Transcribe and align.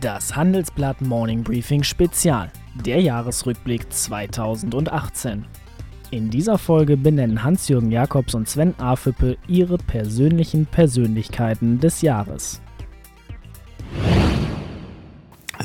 Das 0.00 0.34
Handelsblatt 0.34 1.02
Morning 1.02 1.42
Briefing 1.42 1.82
Spezial, 1.82 2.50
der 2.86 3.02
Jahresrückblick 3.02 3.92
2018. 3.92 5.44
In 6.10 6.30
dieser 6.30 6.56
Folge 6.56 6.96
benennen 6.96 7.42
Hans-Jürgen 7.42 7.90
Jakobs 7.90 8.34
und 8.34 8.48
Sven 8.48 8.74
Afüppe 8.78 9.36
ihre 9.46 9.76
persönlichen 9.76 10.64
Persönlichkeiten 10.64 11.80
des 11.80 12.00
Jahres. 12.00 12.62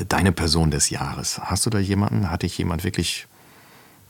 Deine 0.06 0.32
Person 0.32 0.70
des 0.70 0.90
Jahres. 0.90 1.38
Hast 1.40 1.64
du 1.64 1.70
da 1.70 1.78
jemanden? 1.78 2.30
Hat 2.30 2.42
dich 2.42 2.58
jemand 2.58 2.84
wirklich 2.84 3.26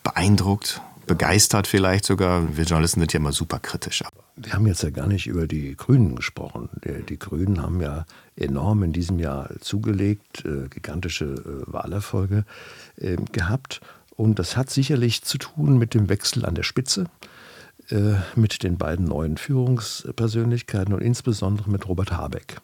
beeindruckt, 0.03 0.81
begeistert 1.07 1.69
vielleicht 1.69 2.05
sogar? 2.05 2.57
Wir 2.57 2.65
Journalisten 2.65 2.99
sind 2.99 3.13
ja 3.13 3.21
immer 3.21 3.33
super 3.33 3.61
kritisch. 3.61 4.03
Wir 4.39 4.53
haben 4.53 4.67
jetzt 4.67 4.83
ja 4.83 4.91
gar 4.91 5.07
nicht 5.07 5.27
über 5.27 5.47
die 5.47 5.75
Grünen 5.77 6.15
gesprochen. 6.15 6.69
Die 7.09 7.19
Grünen 7.19 7.63
haben 7.63 7.81
ja 7.81 8.05
enorm 8.37 8.83
in 8.83 8.93
diesem 8.93 9.19
Jahr 9.19 9.49
zugelegt, 9.61 10.45
äh, 10.45 10.69
gigantische 10.69 11.25
äh, 11.25 11.73
Wahlerfolge 11.73 12.45
äh, 12.97 13.17
gehabt. 13.33 13.81
Und 14.15 14.39
das 14.39 14.55
hat 14.55 14.69
sicherlich 14.69 15.23
zu 15.23 15.39
tun 15.39 15.79
mit 15.79 15.95
dem 15.95 16.11
Wechsel 16.11 16.45
an 16.45 16.55
der 16.55 16.63
Spitze, 16.63 17.05
mit 18.35 18.63
den 18.63 18.79
beiden 18.79 19.05
neuen 19.05 19.37
Führungspersönlichkeiten 19.37 20.95
und 20.95 21.03
insbesondere 21.03 21.71
mit 21.71 21.87
Robert 21.87 22.13
Habeck. 22.13 22.57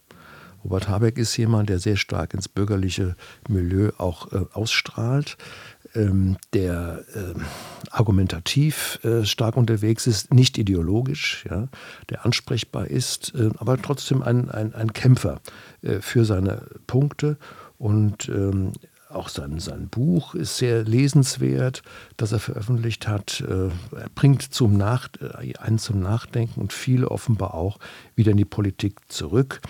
Robert 0.64 0.88
Habeck 0.88 1.18
ist 1.18 1.36
jemand, 1.36 1.68
der 1.68 1.78
sehr 1.78 1.96
stark 1.96 2.34
ins 2.34 2.48
bürgerliche 2.48 3.16
Milieu 3.48 3.90
auch 3.98 4.32
äh, 4.32 4.44
ausstrahlt, 4.52 5.36
ähm, 5.94 6.36
der 6.52 7.04
äh, 7.14 7.38
argumentativ 7.90 8.98
äh, 9.04 9.24
stark 9.24 9.56
unterwegs 9.56 10.06
ist, 10.06 10.32
nicht 10.32 10.58
ideologisch, 10.58 11.44
ja, 11.48 11.68
der 12.10 12.24
ansprechbar 12.24 12.86
ist, 12.86 13.34
äh, 13.34 13.50
aber 13.58 13.80
trotzdem 13.80 14.22
ein, 14.22 14.50
ein, 14.50 14.74
ein 14.74 14.92
Kämpfer 14.92 15.40
äh, 15.82 16.00
für 16.00 16.24
seine 16.24 16.66
Punkte 16.86 17.36
und 17.78 18.28
ähm, 18.28 18.72
auch 19.14 19.28
sein, 19.28 19.58
sein 19.60 19.88
Buch 19.88 20.34
ist 20.34 20.56
sehr 20.56 20.84
lesenswert, 20.84 21.82
das 22.16 22.32
er 22.32 22.38
veröffentlicht 22.38 23.06
hat. 23.08 23.42
Äh, 23.42 23.68
er 23.96 24.08
bringt 24.14 24.42
zum 24.42 24.76
Nach, 24.76 25.08
äh, 25.20 25.54
einen 25.56 25.78
zum 25.78 26.00
Nachdenken 26.00 26.60
und 26.60 26.72
viele 26.72 27.10
offenbar 27.10 27.54
auch 27.54 27.78
wieder 28.14 28.30
in 28.30 28.36
die 28.36 28.44
Politik 28.44 29.00
zurück. 29.08 29.60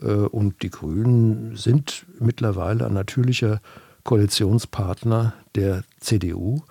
Äh, 0.00 0.06
und 0.06 0.62
die 0.62 0.70
Grünen 0.70 1.56
sind 1.56 2.06
mittlerweile 2.18 2.86
ein 2.86 2.94
natürlicher 2.94 3.60
Koalitionspartner 4.04 5.34
der 5.54 5.84
CDU 6.00 6.62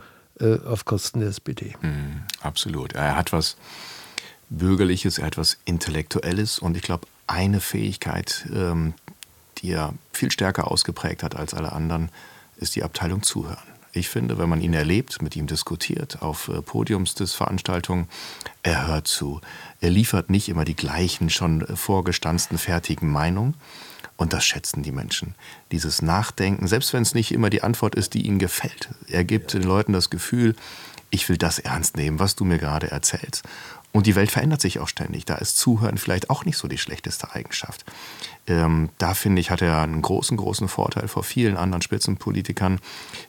auf 0.65 0.85
Kosten 0.85 1.19
der 1.19 1.29
SPD. 1.29 1.75
Mm, 1.81 2.23
absolut. 2.41 2.93
Er 2.93 3.15
hat 3.15 3.31
was 3.31 3.57
Bürgerliches, 4.49 5.17
er 5.17 5.27
hat 5.27 5.37
was 5.37 5.57
Intellektuelles 5.65 6.59
und 6.59 6.75
ich 6.75 6.83
glaube, 6.83 7.07
eine 7.27 7.61
Fähigkeit, 7.61 8.45
ähm, 8.53 8.93
die 9.59 9.71
er 9.71 9.93
viel 10.11 10.31
stärker 10.31 10.69
ausgeprägt 10.69 11.23
hat 11.23 11.35
als 11.35 11.53
alle 11.53 11.71
anderen, 11.71 12.09
ist 12.57 12.75
die 12.75 12.83
Abteilung 12.83 13.23
Zuhören. 13.23 13.57
Ich 13.93 14.09
finde, 14.09 14.37
wenn 14.37 14.49
man 14.49 14.61
ihn 14.61 14.73
erlebt, 14.73 15.21
mit 15.21 15.35
ihm 15.35 15.47
diskutiert, 15.47 16.21
auf 16.21 16.47
äh, 16.47 16.61
Podiumsveranstaltungen, 16.61 18.07
er 18.63 18.87
hört 18.87 19.07
zu. 19.07 19.41
Er 19.79 19.89
liefert 19.89 20.29
nicht 20.29 20.49
immer 20.49 20.65
die 20.65 20.75
gleichen, 20.75 21.29
schon 21.29 21.65
vorgestanzten, 21.75 22.57
fertigen 22.57 23.09
Meinungen. 23.09 23.55
Und 24.21 24.33
das 24.33 24.45
schätzen 24.45 24.83
die 24.83 24.91
Menschen. 24.91 25.33
Dieses 25.71 26.03
Nachdenken, 26.03 26.67
selbst 26.67 26.93
wenn 26.93 27.01
es 27.01 27.15
nicht 27.15 27.31
immer 27.31 27.49
die 27.49 27.63
Antwort 27.63 27.95
ist, 27.95 28.13
die 28.13 28.27
ihnen 28.27 28.37
gefällt. 28.37 28.89
Er 29.07 29.23
gibt 29.23 29.51
den 29.51 29.63
Leuten 29.63 29.93
das 29.93 30.11
Gefühl, 30.11 30.55
ich 31.09 31.27
will 31.27 31.37
das 31.37 31.57
ernst 31.57 31.97
nehmen, 31.97 32.19
was 32.19 32.35
du 32.35 32.45
mir 32.45 32.59
gerade 32.59 32.91
erzählst. 32.91 33.41
Und 33.91 34.05
die 34.05 34.13
Welt 34.13 34.29
verändert 34.29 34.61
sich 34.61 34.77
auch 34.77 34.87
ständig. 34.87 35.25
Da 35.25 35.33
ist 35.37 35.57
Zuhören 35.57 35.97
vielleicht 35.97 36.29
auch 36.29 36.45
nicht 36.45 36.57
so 36.57 36.67
die 36.67 36.77
schlechteste 36.77 37.33
Eigenschaft. 37.33 37.83
Ähm, 38.45 38.89
da 38.99 39.15
finde 39.15 39.41
ich, 39.41 39.49
hat 39.49 39.63
er 39.63 39.81
einen 39.81 40.03
großen, 40.03 40.37
großen 40.37 40.67
Vorteil 40.67 41.07
vor 41.07 41.23
vielen 41.23 41.57
anderen 41.57 41.81
Spitzenpolitikern, 41.81 42.79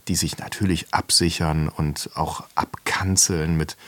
die 0.09 0.15
sich 0.15 0.37
natürlich 0.37 0.93
absichern 0.93 1.71
und 1.71 2.11
auch 2.17 2.45
abkanzeln 2.55 3.56
mit 3.56 3.79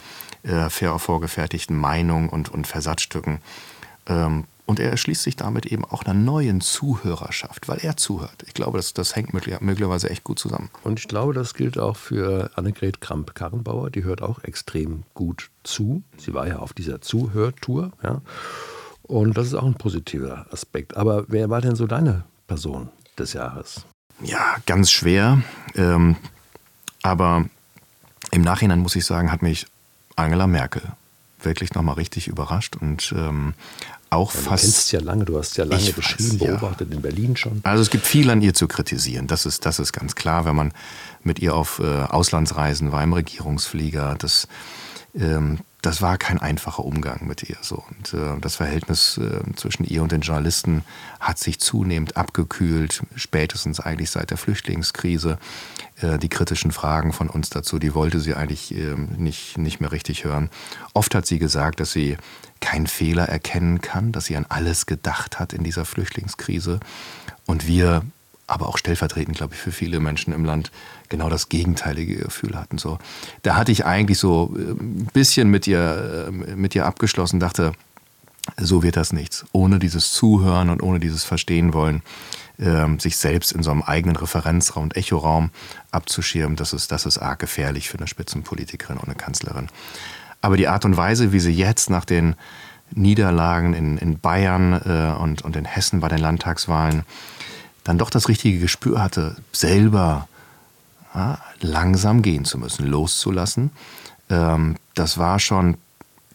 äh, 0.43 0.71
vorgefertigten 0.71 1.77
Meinungen 1.77 2.31
und, 2.31 2.49
und 2.49 2.67
Versatzstücken. 2.67 3.43
Ähm, 4.07 4.47
und 4.67 4.81
er 4.81 4.91
erschließt 4.91 5.23
sich 5.23 5.37
damit 5.37 5.67
eben 5.67 5.85
auch 5.85 6.05
einer 6.05 6.15
neuen 6.15 6.61
Zuhörerschaft, 6.61 7.69
weil 7.69 7.79
er 7.79 7.97
zuhört. 7.97 8.45
Ich 8.47 8.55
glaube, 8.55 8.79
das, 8.79 8.95
das 8.95 9.15
hängt 9.15 9.33
möglicherweise 9.35 10.09
echt 10.09 10.25
gut 10.25 10.39
zusammen. 10.39 10.71
Und 10.83 10.99
ich 10.99 11.09
glaube, 11.09 11.35
das 11.35 11.55
gilt 11.55 11.79
auch 11.79 11.97
für 11.97 12.51
Annegret 12.55 13.01
Kramp-Karrenbauer. 13.01 13.91
Die 13.91 14.05
hört 14.05 14.23
auch 14.23 14.43
extrem 14.43 15.03
gut 15.13 15.51
zu. 15.65 16.03
Sie 16.17 16.33
war 16.33 16.47
ja 16.47 16.59
auf 16.59 16.73
dieser 16.73 17.01
Zuhörtour. 17.01 17.93
Ja. 18.03 18.23
Und 19.03 19.37
das 19.37 19.49
ist 19.49 19.55
auch 19.55 19.67
ein 19.67 19.75
positiver 19.75 20.47
Aspekt. 20.51 20.97
Aber 20.97 21.25
wer 21.29 21.51
war 21.51 21.61
denn 21.61 21.77
so 21.77 21.87
deine 21.87 22.25
Person 22.47 22.89
des 23.19 23.35
Jahres? 23.35 23.85
Ja, 24.23 24.57
ganz 24.65 24.91
schwer. 24.91 25.43
Ähm, 25.75 26.17
aber 27.03 27.45
im 28.31 28.43
Nachhinein 28.43 28.81
muss 28.81 28.97
ich 28.97 29.05
sagen, 29.05 29.31
hat 29.31 29.43
mich 29.43 29.67
Angela 30.17 30.47
Merkel 30.47 30.83
wirklich 31.43 31.75
nochmal 31.75 31.97
richtig 31.97 32.29
überrascht 32.29 32.77
und 32.77 33.13
ähm, 33.17 33.53
auch 34.11 34.35
ja, 34.35 34.41
fast. 34.41 34.65
Du 34.65 34.67
kennst 34.69 34.93
ja 34.93 35.01
lange, 35.01 35.25
du 35.25 35.39
hast 35.39 35.57
ja 35.57 35.65
lange 35.65 35.93
geschrieben, 35.93 36.39
beobachtet 36.39 36.91
ja. 36.91 36.97
in 36.97 37.03
Berlin 37.03 37.37
schon. 37.37 37.61
Also 37.63 37.83
es 37.83 37.91
gibt 37.91 38.07
viel 38.07 38.31
an 38.31 38.43
ihr 38.43 38.55
zu 38.55 38.69
kritisieren. 38.69 39.27
Das 39.27 39.47
ist, 39.47 39.67
das 39.67 39.79
ist 39.79 39.93
ganz 39.93 40.15
klar, 40.15 40.45
wenn 40.45 40.57
man 40.57 40.73
mit 41.23 41.39
ihr 41.39 41.55
auf 41.55 41.81
äh, 41.81 41.85
Auslandsreisen 41.85 42.93
war, 42.93 43.03
im 43.03 43.13
Regierungsflieger. 43.13 44.17
Das, 44.19 44.49
ähm, 45.15 45.59
das 45.83 46.01
war 46.01 46.17
kein 46.17 46.39
einfacher 46.39 46.85
Umgang 46.85 47.27
mit 47.27 47.43
ihr. 47.43 47.57
So. 47.61 47.85
Und 47.91 48.15
äh, 48.15 48.41
das 48.41 48.57
Verhältnis 48.57 49.19
äh, 49.19 49.41
zwischen 49.55 49.85
ihr 49.85 50.03
und 50.03 50.13
den 50.13 50.23
Journalisten 50.23 50.83
hat 51.21 51.39
sich 51.39 51.61
zunehmend 51.61 52.17
abgekühlt, 52.17 53.03
spätestens 53.17 53.81
eigentlich 53.81 54.11
seit 54.11 54.31
der 54.31 54.39
Flüchtlingskrise. 54.39 55.39
Äh, 56.01 56.19
die 56.19 56.31
kritischen 56.31 56.73
Fragen 56.73 57.13
von 57.13 57.29
uns 57.29 57.51
dazu, 57.51 57.79
die 57.79 57.95
wollte 57.95 58.19
sie 58.21 58.35
eigentlich 58.35 58.75
äh, 58.75 58.95
nicht, 58.95 59.59
nicht 59.59 59.81
mehr 59.81 59.93
richtig 59.93 60.25
hören. 60.25 60.49
Oft 60.95 61.15
hat 61.15 61.27
sie 61.27 61.39
gesagt, 61.39 61.81
dass 61.81 61.93
sie 61.93 62.17
keinen 62.61 62.87
Fehler 62.87 63.29
erkennen 63.29 63.83
kann, 63.83 64.11
dass 64.11 64.25
sie 64.25 64.37
an 64.37 64.47
alles 64.49 64.87
gedacht 64.87 65.39
hat 65.39 65.53
in 65.53 65.65
dieser 65.65 65.85
Flüchtlingskrise. 65.85 66.81
Und 67.45 67.67
wir 67.67 68.03
aber 68.47 68.69
auch 68.69 68.79
stellvertretend, 68.79 69.37
glaube 69.37 69.55
ich, 69.55 69.61
für 69.61 69.73
viele 69.73 70.01
Menschen 70.01 70.33
im 70.33 70.45
Land 70.45 70.71
genau 71.09 71.29
das 71.29 71.49
gegenteilige 71.49 72.17
Gefühl 72.17 72.57
hatten. 72.57 72.79
So, 72.79 72.99
da 73.43 73.57
hatte 73.57 73.73
ich 73.73 73.87
eigentlich 73.87 74.19
so 74.19 74.55
ein 74.55 75.09
bisschen 75.13 75.49
mit 75.49 75.67
ihr, 75.67 76.29
äh, 76.29 76.31
mit 76.31 76.75
ihr 76.75 76.87
abgeschlossen, 76.87 77.41
dachte, 77.41 77.73
so 78.59 78.83
wird 78.83 78.97
das 78.97 79.13
nichts. 79.13 79.47
Ohne 79.53 79.79
dieses 79.79 80.13
Zuhören 80.13 80.69
und 80.69 80.83
ohne 80.83 81.01
dieses 81.01 81.25
Verstehen 81.25 81.73
wollen, 81.73 82.03
äh, 82.59 82.87
sich 82.99 83.17
selbst 83.17 83.53
in 83.53 83.63
so 83.63 83.71
einem 83.71 83.83
eigenen 83.83 84.17
Referenzraum 84.17 84.85
und 84.85 84.97
Echoraum 84.97 85.51
abzuschirmen, 85.91 86.57
das 86.57 86.73
ist, 86.73 86.93
das 86.93 87.07
ist 87.07 87.19
arg 87.19 87.39
gefährlich 87.39 87.89
für 87.89 87.99
eine 87.99 88.07
Spitzenpolitikerin 88.07 88.99
und 88.99 89.09
eine 89.09 89.17
Kanzlerin. 89.17 89.69
Aber 90.43 90.59
die 90.59 90.69
Art 90.69 90.85
und 90.85 90.97
Weise, 90.97 91.33
wie 91.33 91.41
sie 91.41 91.53
jetzt 91.53 91.89
nach 91.89 92.05
den 92.05 92.37
Niederlagen 92.91 93.73
in, 93.73 93.97
in 93.97 94.19
Bayern 94.19 94.75
äh, 94.85 95.21
und, 95.21 95.43
und 95.43 95.57
in 95.57 95.65
Hessen 95.65 96.01
bei 96.01 96.09
den 96.09 96.19
Landtagswahlen 96.19 97.05
dann 97.85 97.99
doch 97.99 98.11
das 98.11 98.29
richtige 98.29 98.59
Gespür 98.59 99.03
hatte, 99.03 99.37
selber 99.53 100.29
ja, 101.15 101.39
langsam 101.61 102.23
gehen 102.23 102.45
zu 102.45 102.59
müssen, 102.59 102.87
loszulassen. 102.87 103.71
Ähm, 104.31 104.77
das 104.95 105.19
war 105.19 105.39
schon 105.39 105.77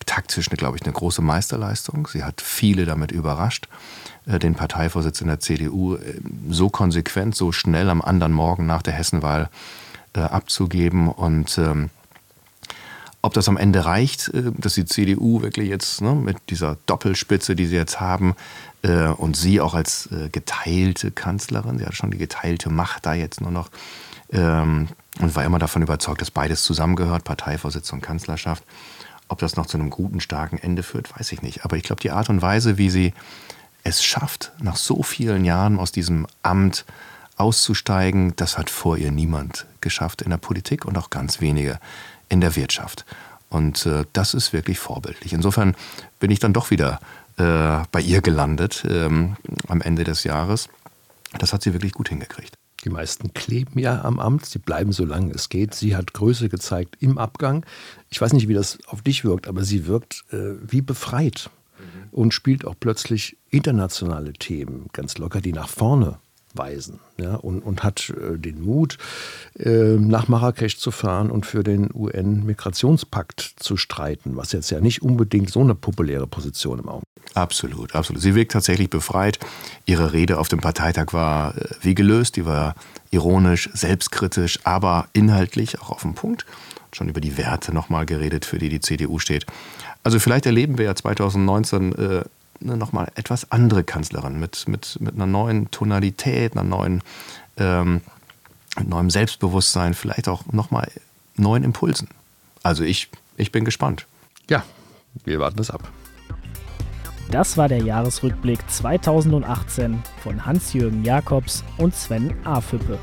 taktisch, 0.06 0.50
glaube 0.50 0.78
ich, 0.78 0.84
eine 0.84 0.94
große 0.94 1.22
Meisterleistung. 1.22 2.08
Sie 2.08 2.24
hat 2.24 2.42
viele 2.42 2.86
damit 2.86 3.12
überrascht, 3.12 3.68
äh, 4.26 4.40
den 4.40 4.56
Parteivorsitz 4.56 5.22
in 5.22 5.28
der 5.28 5.40
CDU 5.40 5.96
äh, 5.96 6.20
so 6.50 6.70
konsequent, 6.70 7.36
so 7.36 7.52
schnell 7.52 7.90
am 7.90 8.02
anderen 8.02 8.32
Morgen 8.32 8.66
nach 8.66 8.82
der 8.82 8.94
Hessenwahl 8.94 9.50
äh, 10.14 10.22
abzugeben 10.22 11.10
und 11.10 11.58
ähm, 11.58 11.90
ob 13.22 13.34
das 13.34 13.50
am 13.50 13.58
Ende 13.58 13.86
reicht, 13.86 14.30
äh, 14.30 14.52
dass 14.58 14.76
die 14.76 14.86
CDU 14.86 15.42
wirklich 15.42 15.70
jetzt 15.70 16.02
ne, 16.02 16.14
mit 16.16 16.38
dieser 16.50 16.78
Doppelspitze, 16.86 17.56
die 17.56 17.66
sie 17.66 17.76
jetzt 17.76 18.00
haben, 18.00 18.36
äh, 18.82 19.08
und 19.08 19.36
sie 19.36 19.62
auch 19.62 19.74
als 19.74 20.10
äh, 20.12 20.30
geteilte 20.30 21.12
Kanzlerin, 21.12 21.78
sie 21.78 21.86
hat 21.86 21.96
schon 21.96 22.12
die 22.12 22.18
geteilte 22.18 22.70
Macht 22.70 23.06
da 23.06 23.14
jetzt 23.14 23.42
nur 23.42 23.52
noch 23.52 23.70
ähm, 24.32 24.88
und 25.20 25.36
war 25.36 25.44
immer 25.44 25.60
davon 25.60 25.82
überzeugt, 25.82 26.22
dass 26.22 26.32
beides 26.32 26.64
zusammengehört, 26.64 27.24
Parteivorsitz 27.24 27.92
und 27.92 28.02
Kanzlerschaft. 28.02 28.64
Ob 29.28 29.40
das 29.40 29.56
noch 29.56 29.68
zu 29.68 29.78
einem 29.78 29.90
guten, 29.90 30.22
starken 30.22 30.58
Ende 30.58 30.82
führt, 30.82 31.18
weiß 31.18 31.32
ich 31.34 31.42
nicht. 31.42 31.64
Aber 31.66 31.78
ich 31.78 31.84
glaube, 31.84 32.02
die 32.02 32.12
Art 32.12 32.30
und 32.30 32.42
Weise, 32.42 32.78
wie 32.78 32.90
sie 32.90 33.14
es 33.84 34.04
schafft, 34.04 34.52
nach 34.62 34.76
so 34.76 35.04
vielen 35.04 35.46
Jahren 35.46 35.78
aus 35.78 35.92
diesem 35.92 36.26
Amt 36.42 36.86
auszusteigen, 37.40 38.36
das 38.36 38.58
hat 38.58 38.70
vor 38.70 38.98
ihr 38.98 39.12
niemand 39.12 39.66
geschafft 39.82 40.22
in 40.22 40.30
der 40.30 40.38
Politik 40.38 40.86
und 40.86 40.98
auch 40.98 41.10
ganz 41.10 41.42
wenige 41.42 41.80
in 42.28 42.42
der 42.42 42.56
Wirtschaft. 42.56 43.06
Und 43.50 43.86
äh, 43.86 44.06
das 44.14 44.34
ist 44.34 44.54
wirklich 44.54 44.78
vorbildlich. 44.80 45.34
Insofern 45.34 45.76
bin 46.20 46.32
ich 46.32 46.40
dann 46.40 46.54
doch 46.54 46.70
wieder 46.70 47.00
äh, 47.38 47.80
bei 47.92 48.02
ihr 48.02 48.22
gelandet 48.22 48.86
ähm, 48.88 49.38
am 49.68 49.82
Ende 49.82 50.04
des 50.04 50.24
Jahres. 50.24 50.70
Das 51.38 51.54
hat 51.54 51.64
sie 51.64 51.74
wirklich 51.74 51.94
gut 51.94 52.10
hingekriegt. 52.10 52.54
Die 52.84 52.90
meisten 52.90 53.34
kleben 53.34 53.80
ja 53.80 54.04
am 54.04 54.20
Amt, 54.20 54.46
sie 54.46 54.60
bleiben 54.60 54.94
so 54.94 55.04
lange 55.04 55.34
es 55.34 55.50
geht. 55.50 55.74
Sie 55.74 55.96
hat 55.96 56.14
Größe 56.14 56.48
gezeigt 56.48 56.96
im 57.00 57.18
Abgang. 57.18 57.66
Ich 58.10 58.22
weiß 58.22 58.34
nicht, 58.34 58.48
wie 58.48 58.54
das 58.54 58.78
auf 58.88 59.02
dich 59.02 59.26
wirkt, 59.26 59.48
aber 59.48 59.64
sie 59.64 59.86
wirkt 59.86 60.24
äh, 60.32 60.56
wie 60.62 60.82
befreit 60.82 61.50
mhm. 61.78 62.10
und 62.12 62.34
spielt 62.34 62.66
auch 62.66 62.76
plötzlich 62.80 63.38
internationale 63.50 64.34
Themen 64.34 64.88
ganz 64.94 65.18
locker, 65.18 65.42
die 65.42 65.54
nach 65.54 65.68
vorne 65.68 66.20
weisen 66.54 67.00
ja, 67.18 67.36
und, 67.36 67.62
und 67.62 67.84
hat 67.84 68.10
äh, 68.10 68.38
den 68.38 68.62
Mut, 68.62 68.98
äh, 69.58 69.98
nach 69.98 70.28
Marrakesch 70.28 70.78
zu 70.78 70.92
fahren 70.92 71.32
und 71.32 71.46
für 71.46 71.64
den 71.64 71.90
UN-Migrationspakt 71.94 73.54
zu 73.58 73.78
streiten, 73.78 74.36
was 74.36 74.52
jetzt 74.52 74.70
ja 74.72 74.80
nicht 74.80 75.02
unbedingt 75.02 75.50
so 75.50 75.62
eine 75.62 75.76
populäre 75.76 76.28
Position 76.28 76.80
im 76.80 76.90
Augenblick 76.90 77.10
Absolut, 77.36 77.96
absolut. 77.96 78.22
Sie 78.22 78.34
wirkt 78.34 78.52
tatsächlich 78.52 78.90
befreit. 78.90 79.40
Ihre 79.86 80.14
Rede 80.14 80.40
auf 80.40 80.48
dem 80.48 80.60
Parteitag 80.60 81.14
war 81.14 81.56
äh, 81.58 81.68
wie 81.82 81.96
gelöst, 81.96 82.36
die 82.36 82.46
war 82.46 82.76
ironisch, 83.12 83.70
selbstkritisch, 83.74 84.60
aber 84.64 85.08
inhaltlich 85.14 85.80
auch 85.82 85.92
auf 85.92 86.02
den 86.02 86.16
Punkt. 86.16 86.46
Schon 86.92 87.08
über 87.08 87.22
die 87.22 87.38
Werte 87.38 87.72
nochmal 87.72 88.06
geredet, 88.08 88.46
für 88.46 88.58
die 88.58 88.70
die 88.70 88.80
CDU 88.80 89.20
steht. 89.20 89.46
Also 90.04 90.20
vielleicht 90.20 90.48
erleben 90.48 90.78
wir 90.80 90.86
ja 90.86 90.96
2019 90.96 91.94
äh, 91.94 92.24
eine 92.62 92.78
nochmal 92.78 93.12
etwas 93.16 93.52
andere 93.52 93.84
Kanzlerin 93.84 94.40
mit, 94.40 94.68
mit, 94.68 94.98
mit 95.00 95.16
einer 95.16 95.26
neuen 95.26 95.72
Tonalität, 95.72 96.54
einer 96.54 96.64
neuen, 96.64 97.02
ähm, 97.58 98.02
neuem 98.86 99.10
Selbstbewusstsein, 99.10 99.94
vielleicht 99.94 100.28
auch 100.28 100.46
nochmal 100.52 100.90
neuen 101.36 101.64
Impulsen. 101.64 102.10
Also 102.64 102.84
ich, 102.84 103.10
ich 103.38 103.52
bin 103.52 103.66
gespannt. 103.66 104.06
Ja, 104.50 104.64
wir 105.24 105.40
warten 105.40 105.60
es 105.60 105.72
ab. 105.72 105.90
Das 107.32 107.58
war 107.58 107.68
der 107.68 107.84
Jahresrückblick 107.84 108.60
2018 108.70 110.02
von 110.24 110.46
Hans-Jürgen 110.46 111.04
Jakobs 111.04 111.64
und 111.78 111.96
Sven 111.96 112.34
Afüppe. 112.44 112.98